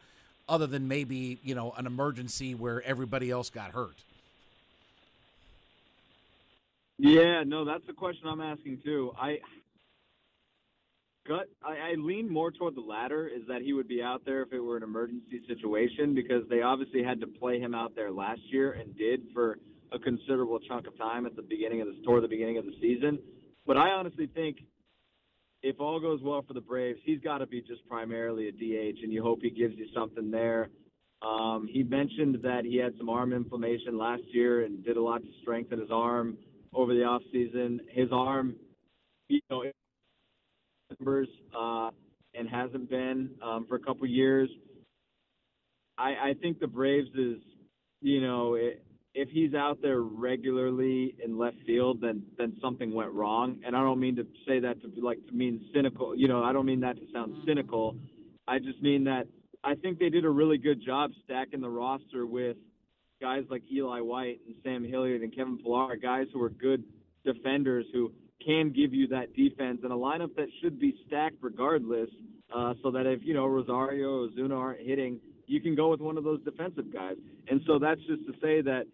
[0.48, 3.96] other than maybe you know an emergency where everybody else got hurt.
[6.98, 9.12] Yeah, no, that's the question I'm asking too.
[9.18, 9.40] I
[11.30, 13.28] gut, I, I lean more toward the latter.
[13.28, 16.62] Is that he would be out there if it were an emergency situation because they
[16.62, 19.58] obviously had to play him out there last year and did for
[19.92, 22.74] a considerable chunk of time at the beginning of the toward the beginning of the
[22.80, 23.20] season.
[23.64, 24.56] But I honestly think
[25.62, 28.98] if all goes well for the Braves, he's got to be just primarily a DH,
[29.02, 30.68] and you hope he gives you something there.
[31.22, 35.22] Um, he mentioned that he had some arm inflammation last year and did a lot
[35.22, 36.38] to strengthen his arm
[36.74, 37.80] over the off season.
[37.92, 38.56] His arm,
[39.28, 39.62] you know,
[40.98, 41.90] numbers uh,
[42.35, 44.48] and hasn't been um, for a couple years.
[45.98, 47.38] I, I think the Braves is,
[48.00, 48.83] you know, it,
[49.14, 53.59] if he's out there regularly in left field, then then something went wrong.
[53.66, 56.16] And I don't mean to say that to be like to mean cynical.
[56.16, 57.46] You know, I don't mean that to sound mm-hmm.
[57.46, 57.96] cynical.
[58.46, 59.26] I just mean that
[59.64, 62.57] I think they did a really good job stacking the roster with
[63.20, 66.85] guys like Eli White and Sam Hilliard and Kevin Pillar, guys who are good
[67.24, 68.12] defenders who
[68.44, 72.09] can give you that defense and a lineup that should be stacked regardless.
[72.55, 76.00] Uh, so that if you know Rosario or Ozuna aren't hitting, you can go with
[76.00, 77.14] one of those defensive guys.
[77.48, 78.87] And so that's just to say that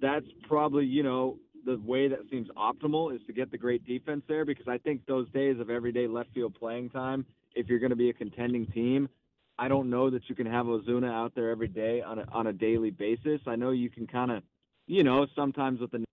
[0.00, 4.22] that's probably you know the way that seems optimal is to get the great defense
[4.28, 7.90] there because I think those days of everyday left field playing time, if you're going
[7.90, 9.08] to be a contending team,
[9.58, 12.46] I don't know that you can have Ozuna out there every day on a on
[12.46, 13.40] a daily basis.
[13.46, 14.42] I know you can kind of,
[14.86, 16.04] you know, sometimes with the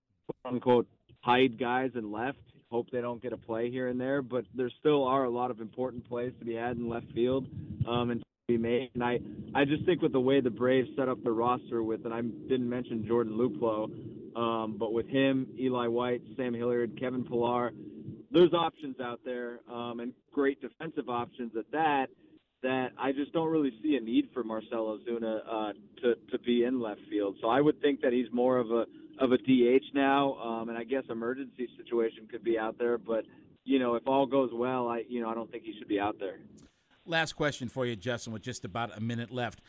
[0.42, 0.86] quote unquote
[1.20, 2.38] hide guys and left,
[2.70, 5.50] hope they don't get a play here and there, but there still are a lot
[5.50, 7.46] of important plays to be had in left field.
[7.86, 8.90] Um, and be made.
[8.94, 9.18] And I,
[9.54, 12.22] I just think with the way the Braves set up the roster with, and I
[12.22, 13.90] didn't mention Jordan Luplow,
[14.34, 17.72] um, but with him, Eli White, Sam Hilliard, Kevin Pillar,
[18.30, 22.06] there's options out there um, and great defensive options at that.
[22.62, 26.64] That I just don't really see a need for Marcell Ozuna uh, to to be
[26.64, 27.36] in left field.
[27.40, 28.84] So I would think that he's more of a,
[29.20, 32.98] of a DH now, um, and I guess emergency situation could be out there.
[32.98, 33.24] But
[33.64, 36.00] you know, if all goes well, I you know I don't think he should be
[36.00, 36.38] out there.
[37.06, 39.60] Last question for you, Justin, with just about a minute left.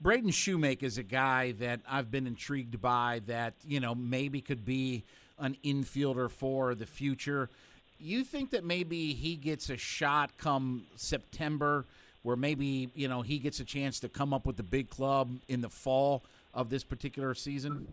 [0.00, 4.64] Braden Shewmake is a guy that I've been intrigued by that, you know, maybe could
[4.64, 5.04] be
[5.38, 7.50] an infielder for the future.
[7.98, 11.84] You think that maybe he gets a shot come September
[12.22, 15.30] where maybe, you know, he gets a chance to come up with the big club
[15.48, 16.22] in the fall
[16.54, 17.86] of this particular season?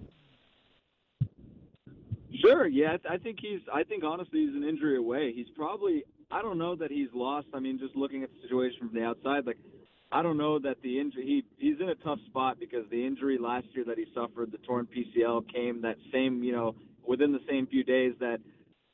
[2.45, 2.67] Sure.
[2.67, 3.62] Yeah, I think he's.
[3.73, 5.34] I think honestly, he's an injury away.
[5.34, 6.03] He's probably.
[6.31, 7.47] I don't know that he's lost.
[7.53, 9.58] I mean, just looking at the situation from the outside, like
[10.12, 11.25] I don't know that the injury.
[11.25, 14.58] He he's in a tough spot because the injury last year that he suffered, the
[14.60, 16.43] torn PCL, came that same.
[16.43, 16.75] You know,
[17.08, 18.39] within the same few days that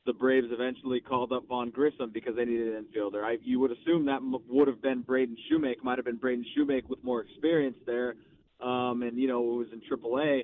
[0.06, 3.24] the Braves eventually called up Vaughn Grissom because they needed an infielder.
[3.24, 6.46] I, you would assume that m- would have been Braden Shewmake, might have been Braden
[6.58, 8.16] Shewmake with more experience there,
[8.62, 10.44] um, and you know it was in AAA.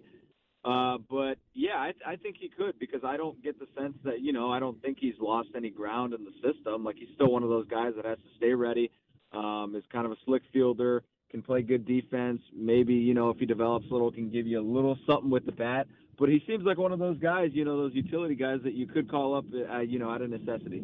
[0.68, 4.20] Uh, but yeah, I, I think he could because I don't get the sense that
[4.20, 6.84] you know I don't think he's lost any ground in the system.
[6.84, 8.92] Like he's still one of those guys that has to stay ready.
[9.32, 12.42] Um, is kind of a slick fielder, can play good defense.
[12.54, 15.46] Maybe you know if he develops a little, can give you a little something with
[15.46, 15.88] the bat.
[16.18, 18.88] But he seems like one of those guys, you know, those utility guys that you
[18.88, 20.84] could call up, uh, you know, out of necessity.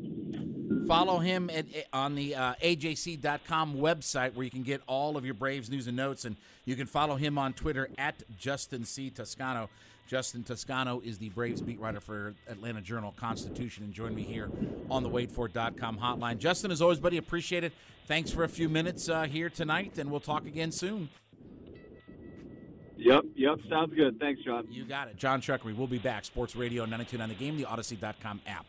[0.88, 5.34] Follow him at, on the uh, AJC.com website where you can get all of your
[5.34, 6.26] Braves news and notes.
[6.26, 9.10] And you can follow him on Twitter at Justin C.
[9.10, 9.69] Toscano.
[10.08, 14.52] Justin Toscano is the Braves beat writer for Atlanta Journal Constitution and join me here
[14.91, 16.38] on the waitfor.com hotline.
[16.38, 17.74] Justin, as always, buddy, appreciate it.
[18.06, 21.10] Thanks for a few minutes uh, here tonight, and we'll talk again soon.
[23.03, 24.19] Yep, yep, sounds good.
[24.19, 24.65] Thanks, John.
[24.69, 25.17] You got it.
[25.17, 25.75] John Chuckery.
[25.75, 26.25] We'll be back.
[26.25, 28.65] Sports Radio 929 The Game, the Audacy.com app.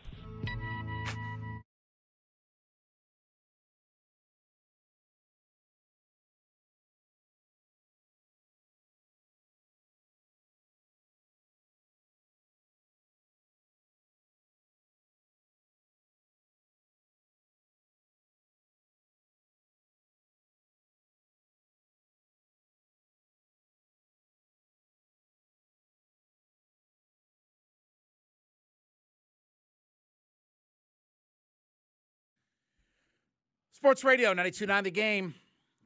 [33.75, 35.35] Sports Radio 929 The Game.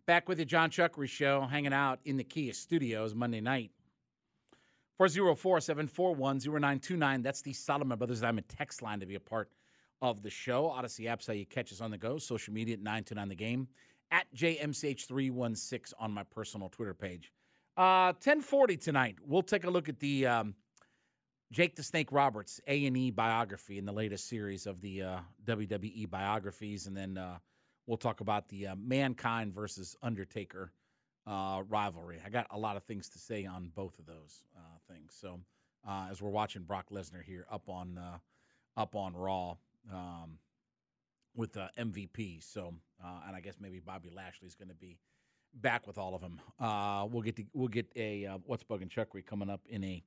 [0.06, 3.71] Back with you, John Chuckery Show, hanging out in the Kia studios Monday night.
[4.99, 7.23] 404 741 0929.
[7.23, 9.49] That's the Solomon Brothers Diamond text line to be a part
[10.04, 10.65] of the show.
[10.65, 12.19] Audacy app's how you catch us on the go.
[12.19, 13.67] Social media at 929 The Game.
[14.12, 17.34] At JMCH316 on my personal Twitter page.
[17.75, 19.15] Uh, 1040 tonight.
[19.25, 20.54] We'll take a look at the um,
[21.52, 26.86] Jake the Snake Roberts A&E biography in the latest series of the uh, WWE biographies.
[26.86, 27.39] And then uh,
[27.89, 30.71] we'll talk about the uh, Mankind versus Undertaker
[31.25, 32.21] uh, rivalry.
[32.23, 35.17] I got a lot of things to say on both of those uh, things.
[35.19, 35.39] So
[35.88, 38.19] uh, as we're watching Brock Lesnar here up on uh,
[38.78, 39.56] up on Raw
[39.91, 40.38] um,
[41.36, 44.99] with MVP, so uh, and I guess maybe Bobby Lashley is going to be
[45.56, 46.39] back with all of them.
[47.12, 50.04] we'll get to, we'll get a what's bugging Chuckery coming up in a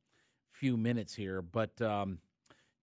[0.53, 1.83] few minutes here, but.
[1.83, 2.19] Um,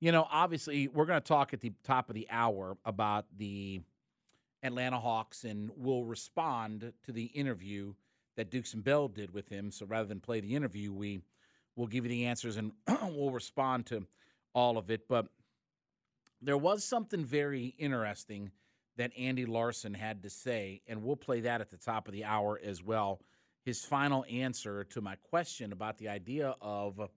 [0.02, 3.82] you know, obviously, we're going to talk at the top of the hour about the
[4.64, 7.94] Atlanta Hawks and will respond to the interview
[8.36, 9.72] that Dukes and Bell did with him.
[9.72, 11.22] So rather than play the interview, we
[11.76, 14.06] will give you the answers and we'll respond to
[14.54, 15.08] all of it.
[15.08, 15.28] But
[16.42, 18.52] there was something very interesting
[18.98, 22.26] that Andy Larson had to say, and we'll play that at the top of the
[22.26, 23.22] hour as well.
[23.64, 27.10] His final answer to my question about the idea of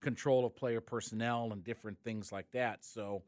[0.00, 2.84] control of player personnel and different things like that.
[2.84, 3.22] So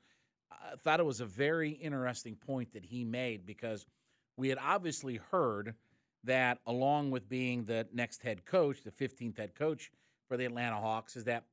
[0.52, 3.86] I thought it was a very interesting point that he made because
[4.36, 5.74] we had obviously heard
[6.24, 9.90] that along with being the next head coach, the 15th head coach
[10.28, 11.44] for the Atlanta Hawks, is that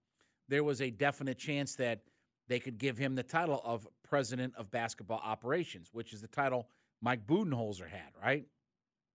[0.49, 2.01] there was a definite chance that
[2.47, 6.67] they could give him the title of president of basketball operations, which is the title
[7.01, 8.45] Mike Budenholzer had, right?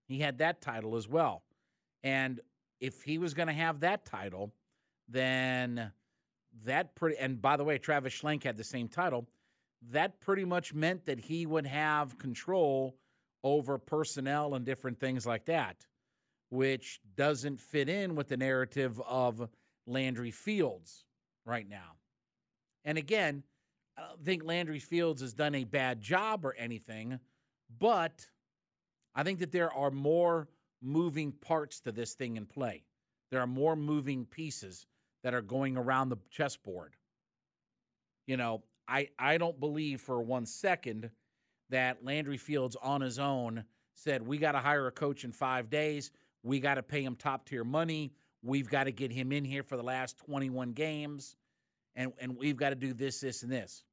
[0.07, 1.43] He had that title as well.
[2.03, 2.41] And
[2.81, 4.53] if he was going to have that title,
[5.09, 5.93] then
[6.65, 9.27] that pretty and by the way, Travis Schlenk had the same title
[9.91, 12.97] that pretty much meant that he would have control
[13.45, 15.77] over personnel and different things like that,
[16.51, 19.49] which doesn't fit in with the narrative of
[19.87, 21.05] Landry Fields
[21.45, 21.97] right now.
[22.85, 23.43] And again,
[23.97, 27.19] I don't think Landry Fields has done a bad job or anything,
[27.79, 28.27] but
[29.15, 30.49] I think that there are more
[30.81, 32.85] moving parts to this thing in play.
[33.31, 34.87] There are more moving pieces
[35.23, 36.95] that are going around the chessboard.
[38.27, 38.63] You know,
[38.93, 41.11] I, I don't believe for one second
[41.71, 43.65] that Landry Fields on his own
[43.95, 46.11] said, We got to hire a coach in five days.
[46.43, 48.13] We got to pay him top tier money.
[48.43, 51.37] we've got to get him in here for the last 21 games,
[51.97, 53.85] and, and we've got to do this, this, and this.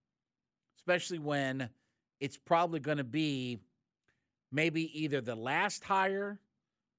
[0.76, 1.70] Especially when
[2.20, 3.58] it's probably going to be
[4.52, 6.39] maybe either the last hire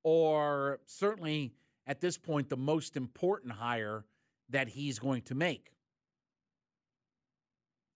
[0.05, 1.53] or certainly
[1.87, 4.07] at this point the most important hire
[4.49, 5.73] that he's going to make.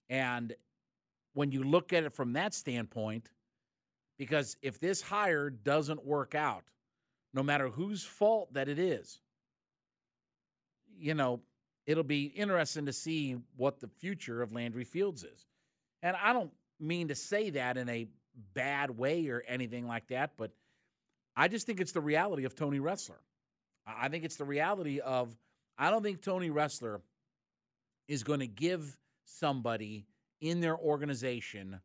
[0.09, 0.55] And
[1.33, 3.31] when you look at it from that standpoint,
[4.19, 6.65] because if this hire doesn't work out,
[7.33, 9.21] no matter whose fault that it is,
[10.97, 11.41] you know,
[11.87, 15.47] it'll be interesting to see what the future of Landry Fields is.
[16.03, 18.07] And I don't mean to say that in a
[18.55, 20.53] bad way or anything like that, but
[21.37, 23.19] I just think it's the reality of Tony Ressler.
[23.87, 25.37] I think it's the reality of
[25.77, 27.01] I don't think Tony Ressler
[28.07, 30.07] is going to give somebody
[30.41, 31.81] in their organization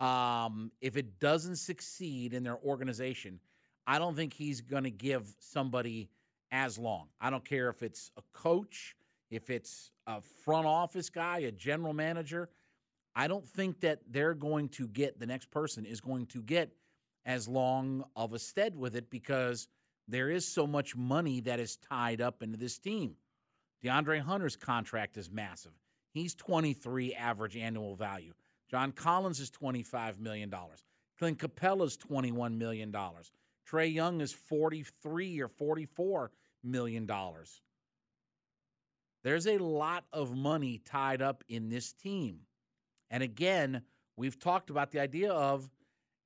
[0.00, 3.38] um, if it doesn't succeed in their organization.
[3.86, 6.10] I don't think he's going to give somebody
[6.52, 7.08] as long.
[7.20, 8.96] I don't care if it's a coach,
[9.30, 12.48] if it's a front office guy, a general manager.
[13.14, 16.70] I don't think that they're going to get the next person is going to get
[17.26, 19.68] as long of a stead with it because
[20.08, 23.16] there is so much money that is tied up into this team.
[23.84, 25.72] DeAndre Hunter's contract is massive.
[26.12, 28.32] He's 23 average annual value.
[28.70, 30.52] John Collins is $25 million.
[31.18, 32.92] Clint Capela is $21 million.
[32.92, 36.30] Trae Young is 43 or 44
[36.62, 37.62] million dollars.
[39.22, 42.40] There's a lot of money tied up in this team.
[43.10, 43.82] And again,
[44.16, 45.68] we've talked about the idea of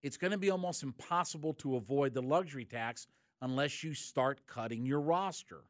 [0.02, 3.06] it's going to be almost impossible to avoid the luxury tax
[3.42, 5.64] unless you start cutting your roster.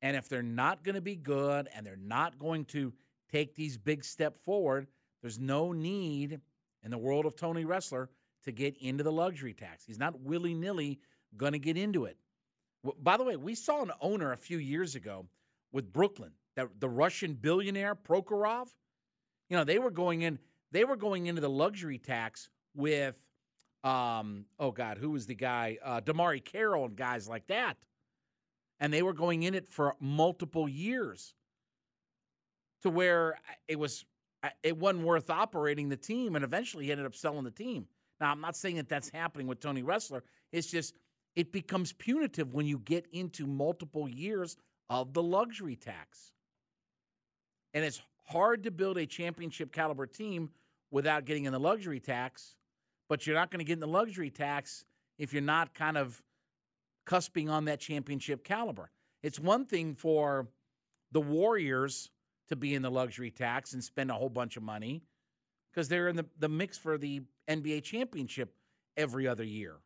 [0.00, 2.92] And if they're not going to be good and they're not going to
[3.30, 4.86] take these big step forward,
[5.22, 6.40] there's no need
[6.84, 8.08] in the world of Tony Ressler
[8.44, 9.84] to get into the luxury tax.
[9.84, 11.00] He's not willy nilly
[11.36, 12.16] going to get into it.
[13.02, 15.26] By the way, we saw an owner a few years ago
[15.72, 18.68] with Brooklyn, that the Russian billionaire Prokhorov.
[19.50, 20.38] You know, they were going in.
[20.70, 23.16] They were going into the luxury tax with,
[23.82, 25.78] um, oh God, who was the guy?
[25.82, 27.76] Uh, DeMarre Carroll and guys like that,
[28.80, 31.34] and they were going in it for multiple years,
[32.82, 34.04] to where it was
[34.42, 37.86] uh, it wasn't worth operating the team, and eventually he ended up selling the team.
[38.20, 40.22] Now, I'm not saying that that's happening with Tony Ressler
[40.52, 40.94] It's just
[41.36, 44.56] it becomes punitive when you get into multiple years
[44.90, 46.32] of the luxury tax.
[47.74, 50.50] And it's hard to build a championship caliber team
[50.90, 52.56] without getting in the luxury tax,
[53.08, 54.84] but you're not going to get in the luxury tax
[55.18, 56.22] if you're not kind of
[57.08, 58.90] cusping on that championship caliber.
[59.22, 60.46] It's one thing for
[61.10, 62.10] the Warriors
[62.50, 65.02] to be in the luxury tax and spend a whole bunch of money
[65.72, 68.54] because they're in the, the mix for the NBA championship
[68.96, 69.76] every other year.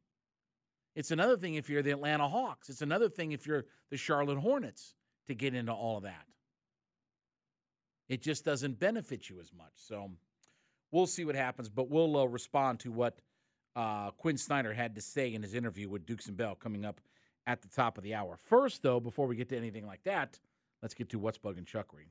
[0.96, 2.68] It's another thing if you're the Atlanta Hawks.
[2.68, 4.94] It's another thing if you're the Charlotte Hornets
[5.28, 6.26] to get into all of that.
[8.08, 9.72] It just doesn't benefit you as much.
[9.76, 10.10] So
[10.90, 13.20] we'll see what happens, but we'll uh, respond to what
[13.76, 17.00] uh, Quin Snyder had to say in his interview with Dukes and Bell coming up
[17.46, 18.36] at the top of the hour.
[18.36, 20.38] First, though, before we get to anything like that,
[20.82, 22.06] let's get to what's bugging Chuckery.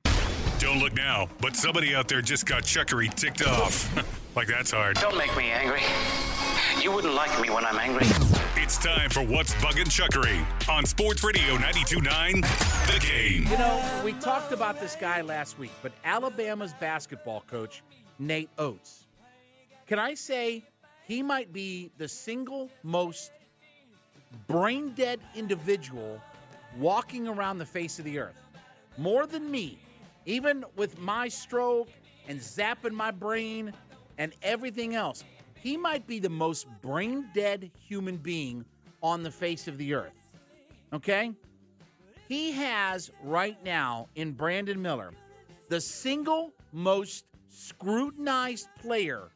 [0.59, 3.89] Don't look now, but somebody out there just got Chuckery ticked off.
[4.35, 4.97] like that's hard.
[4.97, 5.81] Don't make me angry.
[6.81, 8.05] You wouldn't like me when I'm angry.
[8.55, 12.41] It's time for What's Bugging Chuckery on Sports Radio 92.9
[12.87, 13.51] The Game.
[13.51, 17.83] You know, we talked about this guy last week, but Alabama's basketball coach,
[18.19, 19.07] Nate Oats,
[19.87, 20.63] can I say
[21.05, 23.31] he might be the single most
[24.47, 26.21] brain dead individual
[26.77, 28.41] walking around the face of the earth?
[28.97, 29.79] More than me,
[30.25, 31.89] even with my stroke
[32.27, 33.73] and zapping my brain
[34.17, 35.23] and everything else.
[35.55, 38.65] He might be the most brain dead human being
[39.01, 40.13] on the face of the earth.
[40.93, 41.31] Okay?
[42.27, 45.11] He has right now in Brandon Miller
[45.69, 49.29] the single most scrutinized player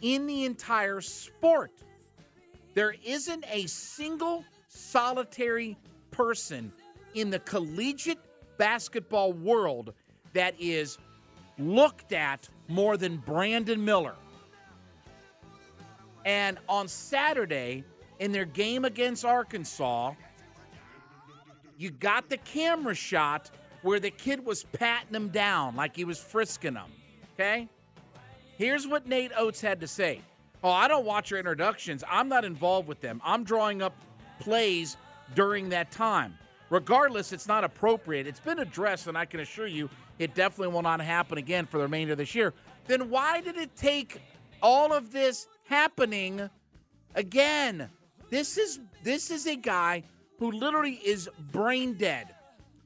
[0.00, 1.72] in the entire sport.
[2.74, 5.76] There isn't a single solitary
[6.10, 6.72] person
[7.14, 8.18] in the collegiate
[8.58, 9.94] basketball world
[10.32, 10.98] that is
[11.58, 14.14] looked at more than Brandon Miller.
[16.24, 17.84] And on Saturday,
[18.18, 20.12] in their game against Arkansas,
[21.78, 23.50] you got the camera shot
[23.82, 26.90] where the kid was patting him down like he was frisking him.
[27.34, 27.68] Okay?
[28.56, 30.20] Here's what Nate Oats had to say.
[30.62, 32.02] Oh, I don't watch your introductions.
[32.08, 33.20] I'm not involved with them.
[33.24, 33.94] I'm drawing up
[34.40, 34.96] plays
[35.34, 36.36] during that time.
[36.70, 38.26] Regardless, it's not appropriate.
[38.26, 39.88] It's been addressed, and I can assure you
[40.18, 42.52] it definitely will not happen again for the remainder of this year.
[42.86, 44.20] Then why did it take
[44.62, 46.48] all of this happening
[47.14, 47.88] again.
[48.30, 50.02] This is this is a guy
[50.38, 52.34] who literally is brain dead.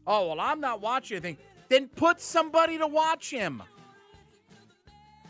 [0.06, 1.38] Oh, well, I'm not watching anything.
[1.68, 3.62] Then put somebody to watch him.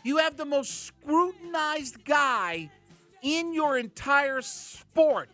[0.03, 2.69] You have the most scrutinized guy
[3.21, 5.29] in your entire sport.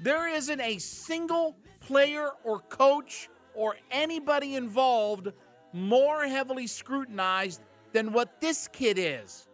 [0.00, 5.28] There isn't a single player or coach or anybody involved
[5.74, 7.60] more heavily scrutinized
[7.92, 9.48] than what this kid is.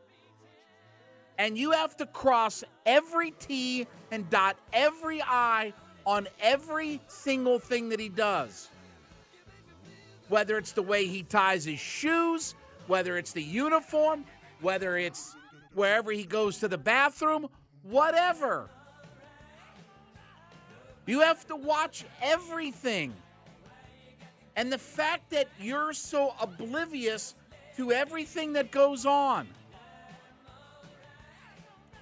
[1.39, 5.75] And you have to cross every T and dot every I
[6.07, 8.69] on every single thing that he does.
[10.29, 12.55] Whether it's the way he ties his shoes,
[12.87, 14.25] whether it's the uniform,
[14.61, 15.37] whether it's
[15.75, 17.49] wherever he goes to the bathroom,
[17.83, 18.69] whatever.
[21.07, 23.15] You have to watch everything.
[24.57, 27.35] And the fact that you're so oblivious
[27.77, 29.47] to everything that goes on.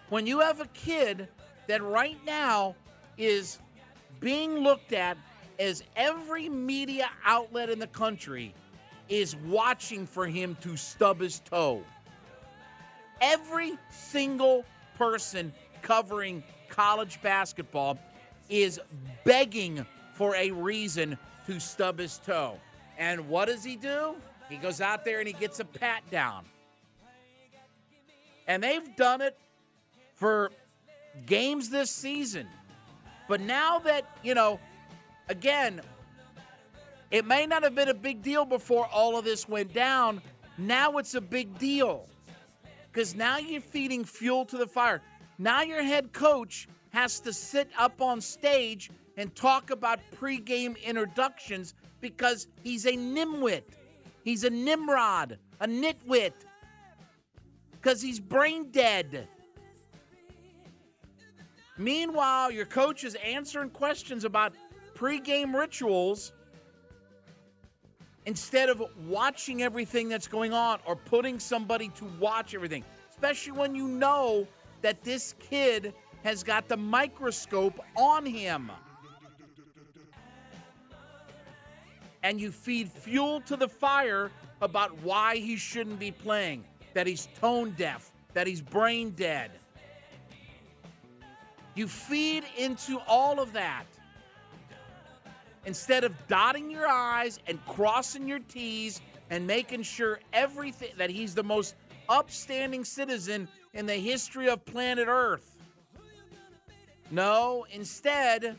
[0.08, 1.28] When you have a kid
[1.66, 2.76] that right now
[3.18, 3.58] is
[4.20, 5.18] being looked at
[5.58, 8.54] as every media outlet in the country
[9.08, 11.82] is watching for him to stub his toe.
[13.20, 14.64] Every single
[14.96, 15.52] person
[15.82, 17.98] covering college basketball
[18.48, 18.80] is
[19.24, 19.84] begging
[20.14, 22.58] for a reason to stub his toe.
[22.98, 24.14] And what does he do?
[24.48, 26.44] He goes out there and he gets a pat down.
[28.46, 29.38] And they've done it
[30.14, 30.50] for
[31.26, 32.46] games this season.
[33.28, 34.60] But now that, you know,
[35.28, 35.80] again,
[37.10, 40.20] it may not have been a big deal before all of this went down.
[40.58, 42.06] Now it's a big deal
[42.94, 45.02] because now you're feeding fuel to the fire.
[45.36, 51.74] Now your head coach has to sit up on stage and talk about pregame introductions
[52.00, 53.64] because he's a nimwit.
[54.22, 56.34] He's a nimrod, a nitwit,
[57.72, 59.26] because he's brain dead.
[61.76, 64.54] Meanwhile, your coach is answering questions about
[64.94, 66.32] pregame rituals
[68.26, 73.74] instead of watching everything that's going on or putting somebody to watch everything, especially when
[73.74, 74.46] you know
[74.82, 78.70] that this kid has got the microscope on him.
[82.22, 84.30] And you feed fuel to the fire
[84.62, 86.64] about why he shouldn't be playing,
[86.94, 89.50] that he's tone deaf, that he's brain dead.
[91.74, 93.84] You feed into all of that
[95.66, 99.00] instead of dotting your I's and crossing your T's
[99.30, 101.74] and making sure everything that he's the most
[102.08, 105.58] upstanding citizen in the history of planet Earth.
[107.10, 108.56] No, instead,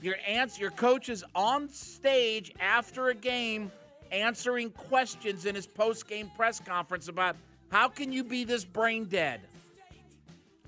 [0.00, 3.70] your answer, your coach is on stage after a game
[4.10, 7.36] answering questions in his post-game press conference about
[7.70, 9.40] how can you be this brain dead?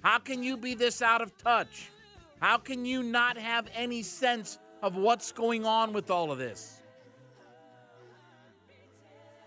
[0.03, 1.91] How can you be this out of touch?
[2.41, 6.83] How can you not have any sense of what's going on with all of this?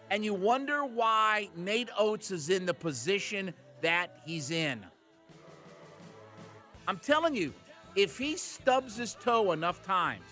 [0.09, 4.85] And you wonder why Nate Oats is in the position that he's in.
[6.87, 7.53] I'm telling you,
[7.95, 10.25] if he stubs his toe enough times,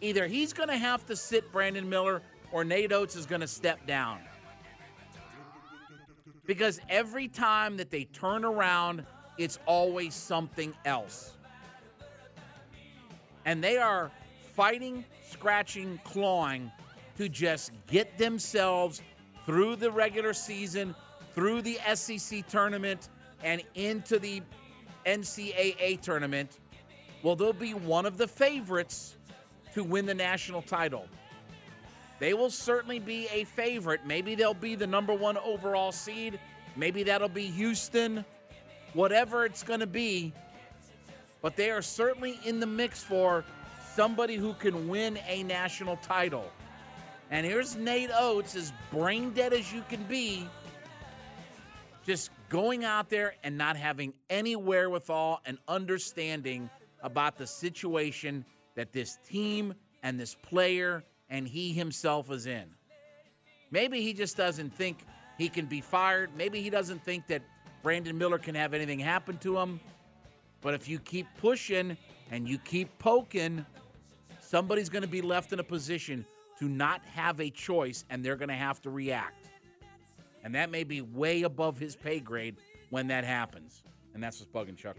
[0.00, 3.46] either he's going to have to sit Brandon Miller or Nate Oats is going to
[3.46, 4.20] step down.
[6.46, 9.06] Because every time that they turn around,
[9.38, 11.32] it's always something else.
[13.44, 14.10] And they are
[14.54, 16.70] fighting, scratching, clawing
[17.16, 19.02] to just get themselves
[19.46, 20.94] through the regular season,
[21.34, 23.08] through the SEC tournament,
[23.42, 24.42] and into the
[25.06, 26.58] NCAA tournament.
[27.22, 29.16] Well, they'll be one of the favorites
[29.74, 31.06] to win the national title.
[32.20, 34.06] They will certainly be a favorite.
[34.06, 36.38] Maybe they'll be the number one overall seed.
[36.76, 38.24] Maybe that'll be Houston,
[38.92, 40.32] whatever it's going to be.
[41.44, 43.44] But they are certainly in the mix for
[43.94, 46.50] somebody who can win a national title.
[47.30, 50.48] And here's Nate Oats, as brain dead as you can be,
[52.06, 56.70] just going out there and not having any wherewithal and understanding
[57.02, 58.42] about the situation
[58.74, 62.64] that this team and this player and he himself is in.
[63.70, 65.04] Maybe he just doesn't think
[65.36, 66.30] he can be fired.
[66.38, 67.42] Maybe he doesn't think that
[67.82, 69.78] Brandon Miller can have anything happen to him.
[70.64, 71.94] But if you keep pushing
[72.30, 73.64] and you keep poking,
[74.40, 76.24] somebody's going to be left in a position
[76.58, 79.50] to not have a choice and they're going to have to react.
[80.42, 82.56] And that may be way above his pay grade
[82.88, 83.82] when that happens.
[84.14, 84.96] And that's what's bugging Chuckery.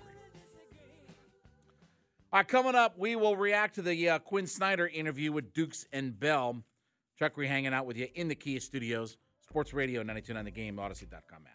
[2.32, 5.88] All right, coming up, we will react to the uh, Quin Snyder interview with Dukes
[5.92, 6.62] and Bell.
[7.20, 11.44] Chuckery hanging out with you in the Kia Studios, Sports Radio 929 The Game, Audacy.com
[11.48, 11.55] app.